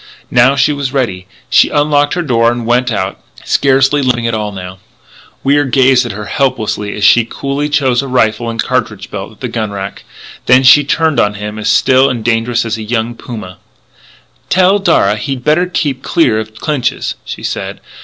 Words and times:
Now 0.31 0.55
she 0.55 0.73
was 0.73 0.91
ready. 0.91 1.27
She 1.47 1.69
unlocked 1.69 2.15
her 2.15 2.23
door 2.23 2.51
and 2.51 2.65
went 2.65 2.91
out, 2.91 3.21
scarcely 3.45 4.01
limping 4.01 4.25
at 4.25 4.33
all, 4.33 4.51
now. 4.51 4.79
Wier 5.43 5.63
gazed 5.63 6.07
at 6.07 6.11
her 6.11 6.25
helplessly 6.25 6.95
as 6.95 7.03
she 7.03 7.23
coolly 7.23 7.69
chose 7.69 8.01
a 8.01 8.07
rifle 8.07 8.49
and 8.49 8.59
cartridge 8.59 9.11
belt 9.11 9.31
at 9.31 9.41
the 9.41 9.47
gun 9.47 9.69
rack. 9.69 10.03
Then 10.47 10.63
she 10.63 10.83
turned 10.83 11.19
on 11.19 11.35
him 11.35 11.59
as 11.59 11.69
still 11.69 12.09
and 12.09 12.25
dangerous 12.25 12.65
as 12.65 12.79
a 12.79 12.81
young 12.83 13.13
puma: 13.13 13.59
"Tell 14.49 14.79
Darragh 14.79 15.19
he'd 15.19 15.43
better 15.43 15.67
keep 15.67 16.01
clear 16.01 16.39
of 16.39 16.55
Clinch's," 16.55 17.13
she 17.23 17.43
said. 17.43 17.79